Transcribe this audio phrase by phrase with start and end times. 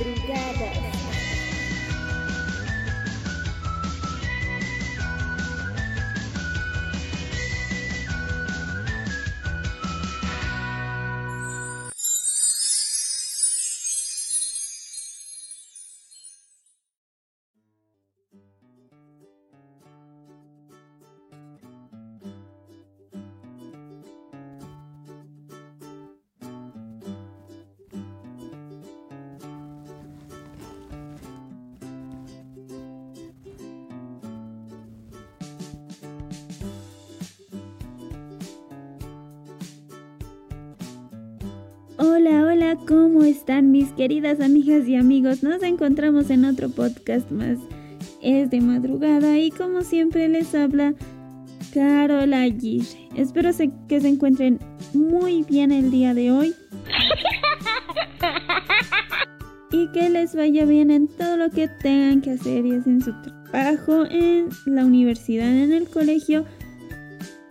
[0.00, 1.09] Madrugadas.
[42.02, 45.42] Hola, hola, ¿cómo están mis queridas amigas y amigos?
[45.42, 47.58] Nos encontramos en otro podcast más.
[48.22, 50.94] Es de madrugada y como siempre les habla
[51.74, 52.86] Carola Aguirre.
[53.16, 53.50] Espero
[53.86, 54.58] que se encuentren
[54.94, 56.54] muy bien el día de hoy.
[59.72, 63.12] Y que les vaya bien en todo lo que tengan que hacer, y en su
[63.22, 66.44] trabajo, en la universidad, en el colegio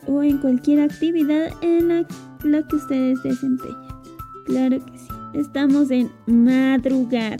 [0.06, 2.06] o en cualquier actividad en
[2.44, 3.89] la que ustedes desempeñen.
[4.50, 5.08] Claro que sí.
[5.36, 7.38] Estamos en madrugada.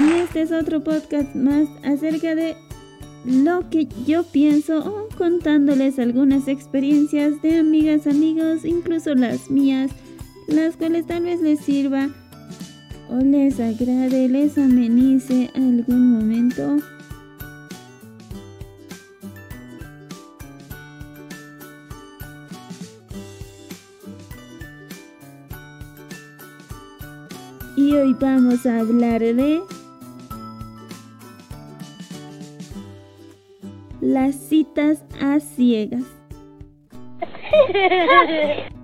[0.00, 2.56] Y este es otro podcast más acerca de
[3.24, 9.92] lo que yo pienso o contándoles algunas experiencias de amigas, amigos, incluso las mías,
[10.48, 12.08] las cuales tal vez les sirva
[13.08, 16.78] o les agrade, les amenice algún momento
[27.76, 29.60] y hoy vamos a hablar de
[34.00, 36.04] las citas a ciegas.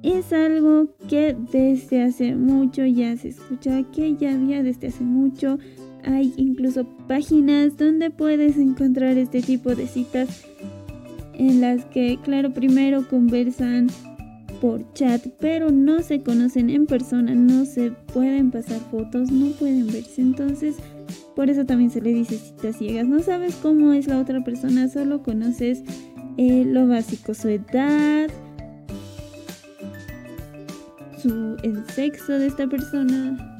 [0.00, 5.58] Es algo que desde hace mucho ya se escucha, que ya había desde hace mucho.
[6.04, 10.46] Hay incluso páginas donde puedes encontrar este tipo de citas
[11.34, 13.88] en las que, claro, primero conversan
[14.60, 19.86] por chat, pero no se conocen en persona, no se pueden pasar fotos, no pueden
[19.86, 20.20] verse.
[20.20, 20.76] Entonces,
[21.36, 23.06] por eso también se le dice citas ciegas.
[23.06, 25.82] No sabes cómo es la otra persona, solo conoces
[26.36, 28.30] eh, lo básico, su edad,
[31.22, 33.58] su, el sexo de esta persona,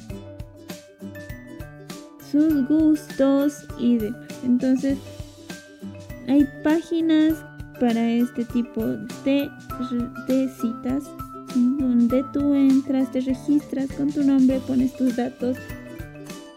[2.31, 4.27] sus gustos y demás.
[4.43, 4.97] Entonces,
[6.27, 7.35] hay páginas
[7.79, 8.85] para este tipo
[9.23, 9.49] de,
[10.59, 11.03] citas
[11.55, 15.57] donde tú entras, te registras con tu nombre, pones tus datos.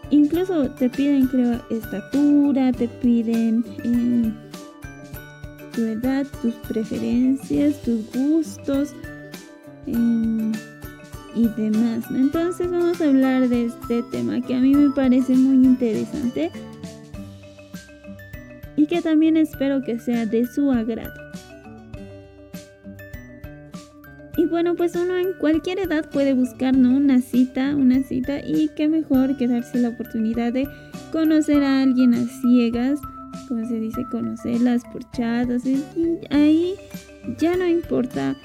[0.09, 4.31] Incluso te piden, creo, estatura, te piden eh,
[5.73, 8.93] tu edad, tus preferencias, tus gustos
[9.87, 10.51] em,
[11.35, 12.05] y demás.
[12.11, 16.51] Entonces vamos a hablar de este tema que a mí me parece muy interesante
[18.83, 21.13] y que también espero que sea de su agrado.
[24.35, 28.89] Y bueno, pues uno en cualquier edad puede buscar una cita, una cita y qué
[28.89, 30.67] mejor que darse la oportunidad de
[31.13, 32.99] conocer a alguien a ciegas,
[33.47, 35.81] como se dice, conocerlas por chat, y
[36.29, 36.73] ahí
[37.37, 38.35] ya no importa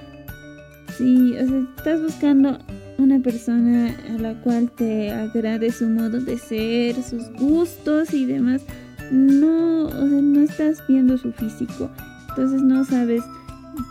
[0.97, 2.59] si estás buscando
[2.99, 8.63] una persona a la cual te agrade su modo de ser, sus gustos y demás,
[9.11, 11.91] no, o sea, no estás viendo su físico,
[12.31, 13.23] entonces no sabes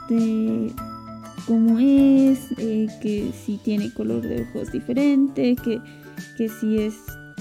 [0.09, 0.71] de
[1.45, 5.81] cómo es, eh, que si tiene color de ojos diferente, que,
[6.37, 6.95] que si es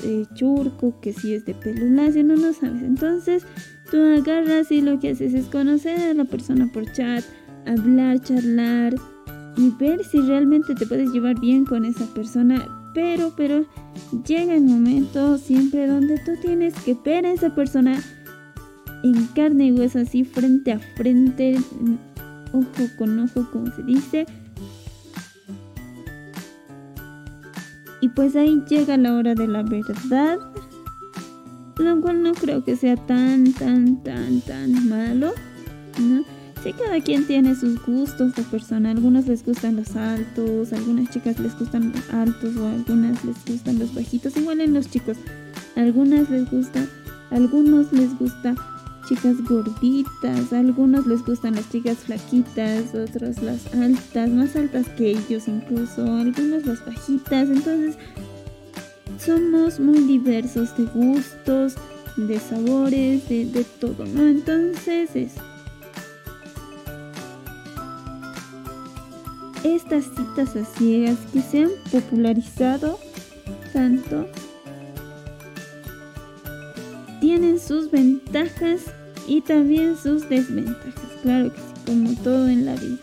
[0.05, 2.83] eh, churco, que si es de pelo lacio, no lo sabes.
[2.83, 3.45] Entonces
[3.91, 7.25] tú agarras y lo que haces es conocer a la persona por chat,
[7.67, 8.95] hablar, charlar
[9.57, 12.65] y ver si realmente te puedes llevar bien con esa persona.
[12.97, 13.67] Pero, pero
[14.27, 18.03] llega el momento siempre donde tú tienes que ver a esa persona
[19.03, 21.59] en carne y hueso, así frente a frente,
[22.55, 24.25] ojo con ojo, como se dice.
[28.01, 30.39] Y pues ahí llega la hora de la verdad,
[31.77, 35.35] lo cual no creo que sea tan, tan, tan, tan malo,
[36.01, 36.25] ¿no?
[36.67, 38.91] Sí, cada quien tiene sus gustos de persona.
[38.91, 43.79] Algunos les gustan los altos, algunas chicas les gustan los altos o algunas les gustan
[43.79, 44.37] los bajitos.
[44.37, 45.17] Igual en los chicos,
[45.77, 46.85] algunas les gusta,
[47.31, 48.57] algunos les gusta
[49.09, 55.47] chicas gorditas, algunos les gustan las chicas flaquitas, otros las altas, más altas que ellos
[55.47, 57.97] incluso, algunos las bajitas, entonces
[59.25, 61.75] somos muy diversos de gustos,
[62.17, 64.27] de sabores, de, todo, ¿no?
[64.27, 65.35] Entonces es...
[69.75, 72.99] estas citas a ciegas que se han popularizado
[73.73, 74.27] tanto
[77.21, 78.85] tienen sus ventajas
[79.27, 82.99] y también sus desventajas, claro que sí, como todo en la vida.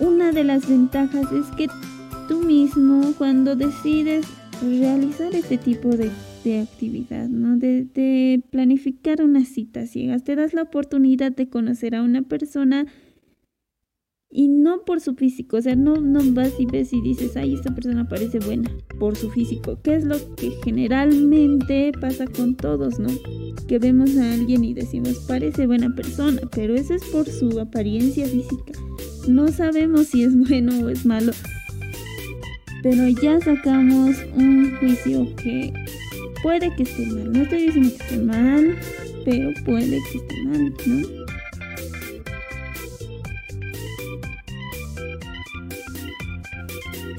[0.00, 1.66] Una de las ventajas es que
[2.28, 4.26] tú mismo cuando decides
[4.62, 6.10] realizar este tipo de,
[6.60, 7.56] actividad, ¿no?
[7.56, 12.86] De, de planificar una cita ciegas, te das la oportunidad de conocer a una persona
[14.34, 17.54] y no por su físico, o sea, no, no vas y ves y dices, ay,
[17.54, 22.98] esta persona parece buena por su físico, que es lo que generalmente pasa con todos,
[22.98, 23.10] ¿no?
[23.68, 28.26] Que vemos a alguien y decimos, parece buena persona, pero eso es por su apariencia
[28.26, 28.72] física.
[29.28, 31.32] No sabemos si es bueno o es malo,
[32.82, 35.74] pero ya sacamos un juicio que
[36.42, 37.32] puede que esté mal.
[37.32, 38.76] No estoy diciendo que esté mal,
[39.26, 41.21] pero puede que esté mal, ¿no?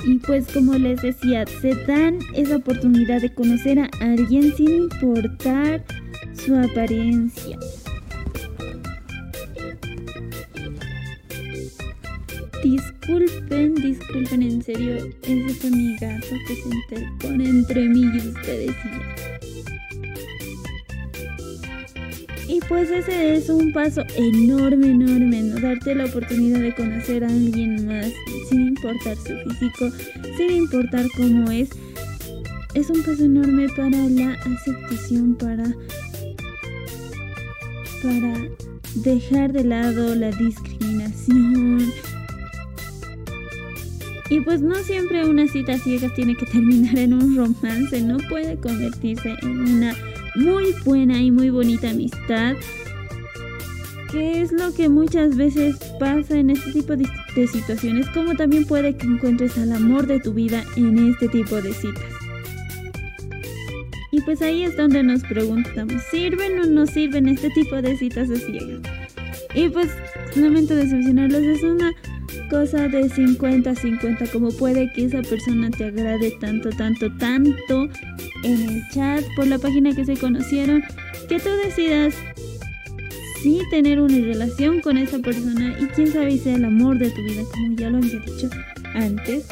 [0.05, 5.83] Y pues como les decía, se dan esa oportunidad de conocer a alguien sin importar
[6.33, 7.57] su apariencia.
[12.63, 18.75] Disculpen, disculpen en serio, ese fue mi gato que se interpone entre mí y ustedes
[22.53, 25.59] y pues ese es un paso enorme, enorme, ¿no?
[25.59, 28.11] Darte la oportunidad de conocer a alguien más
[28.83, 29.89] importar su físico,
[30.37, 31.69] sin importar cómo es.
[32.73, 35.63] Es un paso enorme para la aceptación, para,
[38.01, 38.33] para
[38.95, 41.91] dejar de lado la discriminación.
[44.29, 48.57] Y pues no siempre una cita ciega tiene que terminar en un romance, no puede
[48.57, 49.95] convertirse en una
[50.35, 52.55] muy buena y muy bonita amistad
[54.11, 57.07] que es lo que muchas veces pasa en este tipo de,
[57.47, 61.73] situaciones, como también puede que encuentres al amor de tu vida en este tipo de
[61.73, 62.03] citas.
[64.11, 68.29] Y pues ahí es donde nos preguntamos, ¿sirven o no sirven este tipo de citas
[68.29, 68.81] de ciegas?
[69.55, 69.89] Y pues,
[70.35, 71.91] lamento decepcionarlos, es una
[72.49, 77.89] cosa de 50-50, como puede que esa persona te agrade tanto, tanto, tanto
[78.43, 80.83] en el chat por la página que se conocieron,
[81.27, 82.15] que tú decidas
[83.43, 87.09] sí tener una relación con esa persona y quién sabe si sea el amor de
[87.09, 88.49] tu vida, como ya lo había dicho
[88.95, 89.45] antes.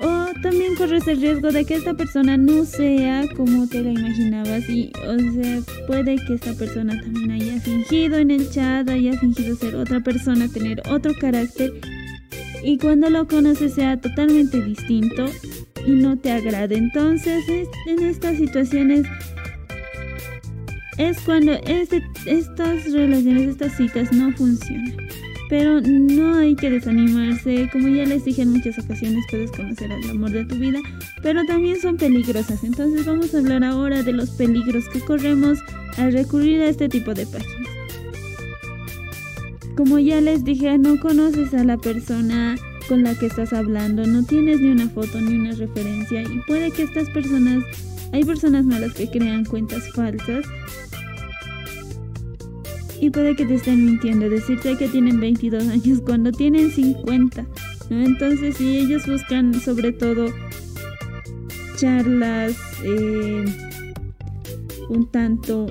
[0.00, 4.68] O también corres el riesgo de que esta persona no sea como te la imaginabas
[4.68, 9.54] y, o sea, puede que esta persona también haya fingido en el chat, haya fingido
[9.54, 11.72] ser otra persona, tener otro carácter
[12.64, 15.26] y cuando lo conoces sea totalmente distinto
[15.86, 16.76] y no te agrade.
[16.76, 17.44] Entonces,
[17.86, 19.06] en estas situaciones
[21.08, 24.96] es cuando estas relaciones, estas citas no funcionan.
[25.48, 30.08] Pero no hay que desanimarse, como ya les dije en muchas ocasiones puedes conocer al
[30.08, 30.80] amor de tu vida,
[31.22, 32.64] pero también son peligrosas.
[32.64, 35.58] Entonces vamos a hablar ahora de los peligros que corremos
[35.98, 37.68] al recurrir a este tipo de páginas.
[39.76, 42.56] Como ya les dije, no conoces a la persona
[42.88, 46.70] con la que estás hablando, no tienes ni una foto ni una referencia y puede
[46.70, 47.64] que estas personas,
[48.12, 50.44] hay personas malas que crean cuentas falsas
[53.02, 57.44] y puede que te estén mintiendo, decirte que tienen 22 años cuando tienen 50.
[57.90, 60.26] Entonces, si ellos buscan sobre todo
[61.76, 62.54] charlas
[62.84, 63.44] eh,
[64.88, 65.66] un tanto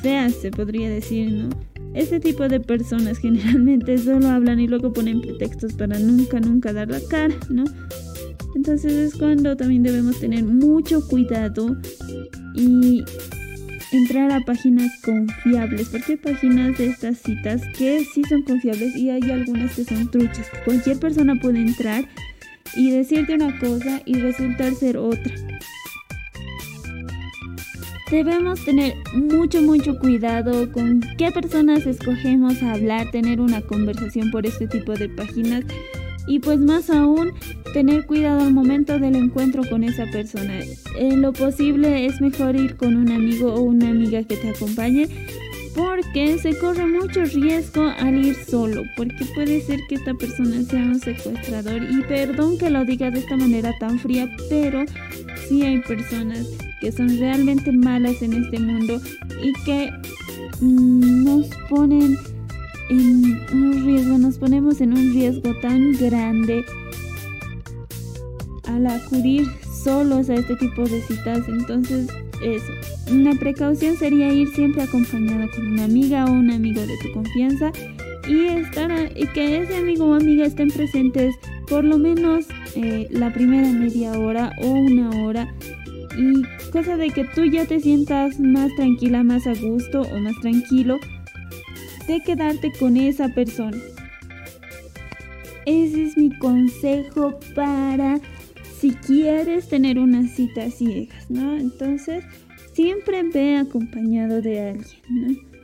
[0.00, 1.50] feas, se podría decir, ¿no?
[1.92, 6.88] Este tipo de personas generalmente solo hablan y luego ponen pretextos para nunca, nunca dar
[6.88, 7.64] la cara, ¿no?
[8.56, 11.76] Entonces es cuando también debemos tener mucho cuidado
[12.54, 13.04] y
[13.96, 19.10] entrar a páginas confiables, porque hay páginas de estas citas que sí son confiables y
[19.10, 22.04] hay algunas que son truchas, cualquier persona puede entrar
[22.74, 25.34] y decirte una cosa y resultar ser otra.
[28.10, 34.46] Debemos tener mucho, mucho cuidado con qué personas escogemos a hablar, tener una conversación por
[34.46, 35.64] este tipo de páginas
[36.26, 37.32] y pues más aún
[37.72, 40.60] tener cuidado al momento del encuentro con esa persona.
[40.98, 45.08] En lo posible es mejor ir con un amigo o una amiga que te acompañe
[45.74, 50.82] porque se corre mucho riesgo al ir solo, porque puede ser que esta persona sea
[50.82, 54.84] un secuestrador y perdón que lo diga de esta manera tan fría, pero
[55.48, 56.46] sí hay personas
[56.80, 59.00] que son realmente malas en este mundo
[59.42, 59.90] y que
[60.60, 62.16] nos ponen
[62.90, 66.64] en un riesgo, nos ponemos en un riesgo tan grande
[68.64, 69.46] al acudir
[69.82, 71.48] solos a este tipo de citas.
[71.48, 72.08] Entonces
[72.42, 72.72] eso.
[73.10, 77.72] Una precaución sería ir siempre acompañada con una amiga o un amigo de tu confianza
[78.28, 81.34] y estar y que ese amigo o amiga estén presentes
[81.68, 85.54] por lo menos eh, la primera media hora o una hora
[86.16, 90.34] y cosa de que tú ya te sientas más tranquila, más a gusto o más
[90.40, 90.98] tranquilo
[92.06, 93.78] de quedarte con esa persona.
[95.66, 98.20] Ese es mi consejo para
[98.78, 101.56] si quieres tener una cita ciegas, ¿no?
[101.56, 102.24] Entonces,
[102.74, 105.54] siempre ve acompañado de alguien, ¿no?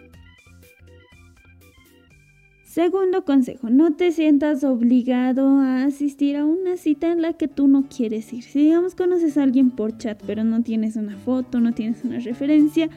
[2.64, 7.66] Segundo consejo, no te sientas obligado a asistir a una cita en la que tú
[7.66, 8.44] no quieres ir.
[8.44, 12.20] Si digamos conoces a alguien por chat, pero no tienes una foto, no tienes una
[12.20, 12.88] referencia,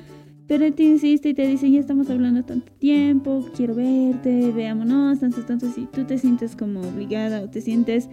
[0.47, 5.19] pero él te insiste y te dice, ya estamos hablando tanto tiempo, quiero verte, veámonos,
[5.19, 8.09] tanto, tanto, si tú te sientes como obligada o te sientes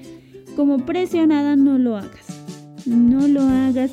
[0.56, 2.42] como presionada, no lo hagas.
[2.86, 3.92] No lo hagas.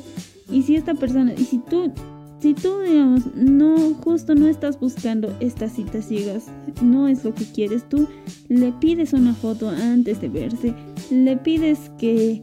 [0.50, 1.92] Y si esta persona, y si tú,
[2.40, 6.46] si tú, digamos, no, justo no estás buscando estas citas ciegas,
[6.80, 8.06] no es lo que quieres, tú
[8.48, 10.74] le pides una foto antes de verse,
[11.10, 12.42] le pides que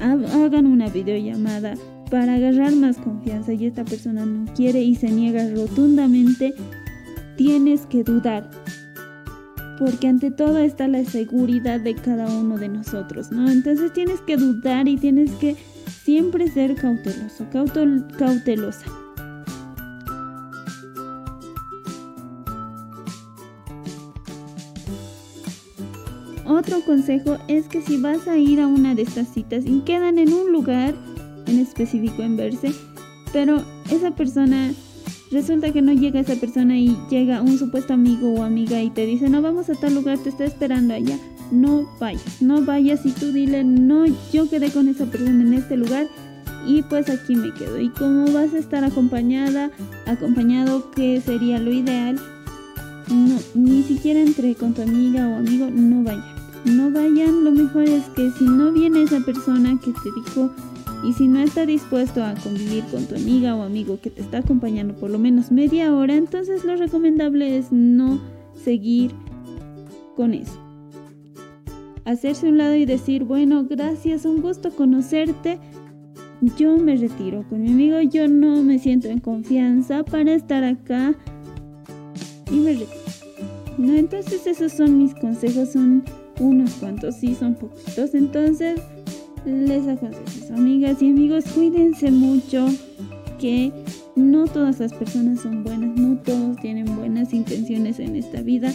[0.00, 1.74] hagan una videollamada
[2.10, 6.54] para agarrar más confianza y esta persona no quiere y se niega rotundamente,
[7.36, 8.48] tienes que dudar
[9.78, 13.48] porque ante todo está la seguridad de cada uno de nosotros, ¿no?
[13.48, 15.56] Entonces tienes que dudar y tienes que
[16.02, 17.46] siempre ser cauteloso,
[18.18, 18.86] cautelosa.
[26.44, 30.18] Otro consejo es que si vas a ir a una de estas citas y quedan
[30.18, 30.94] en un lugar
[31.48, 32.72] en específico en verse,
[33.32, 34.72] pero esa persona
[35.30, 39.06] resulta que no llega esa persona y llega un supuesto amigo o amiga y te
[39.06, 41.18] dice, no vamos a tal lugar, te está esperando allá.
[41.50, 45.76] No vayas, no vayas y tú dile, no, yo quedé con esa persona en este
[45.76, 46.06] lugar
[46.66, 47.80] y pues aquí me quedo.
[47.80, 49.70] Y como vas a estar acompañada,
[50.06, 52.20] acompañado, que sería lo ideal,
[53.08, 56.38] no, ni siquiera entre con tu amiga o amigo, no vayan.
[56.64, 60.50] No vayan, lo mejor es que si no viene esa persona que te dijo
[61.04, 64.38] y si no está dispuesto a convivir con tu amiga o amigo que te está
[64.38, 68.20] acompañando por lo menos media hora, entonces lo recomendable es no
[68.54, 69.12] seguir
[70.16, 70.58] con eso.
[72.04, 75.58] Hacerse un lado y decir, bueno, gracias, un gusto conocerte.
[76.56, 81.14] Yo me retiro con mi amigo, yo no me siento en confianza para estar acá
[82.50, 82.98] y me retiro.
[83.76, 86.02] No, entonces esos son mis consejos, son
[86.40, 88.14] unos cuantos, sí, son poquitos.
[88.14, 88.80] Entonces,
[89.44, 92.66] les aconsejo, amigas y amigos, cuídense mucho,
[93.38, 93.72] que
[94.16, 98.72] no todas las personas son buenas, no todos tienen buenas intenciones en esta vida.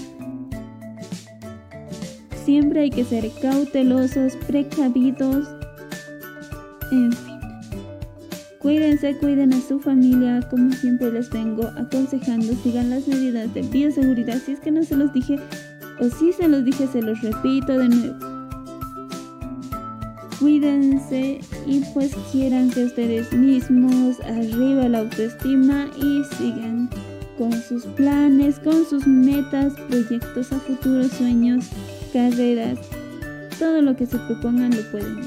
[2.46, 5.48] Siempre hay que ser cautelosos, precavidos,
[6.91, 7.34] en fin.
[8.60, 14.38] Cuídense, cuiden a su familia, como siempre les vengo aconsejando, sigan las medidas de bioseguridad.
[14.46, 15.38] Si es que no se los dije,
[16.00, 18.32] o si se los dije, se los repito de nuevo
[20.43, 26.89] cuídense y pues quieran que ustedes mismos arriba la autoestima y sigan
[27.38, 31.67] con sus planes, con sus metas, proyectos a futuro, sueños,
[32.12, 32.77] carreras,
[33.57, 35.21] todo lo que se propongan lo pueden.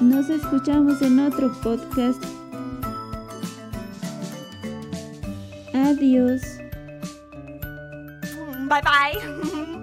[0.00, 2.20] Nos escuchamos en otro podcast.
[5.72, 6.42] Adiós.
[8.68, 9.16] Bye bye.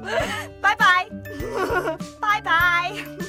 [0.61, 1.07] bye bye.
[2.19, 3.20] bye bye.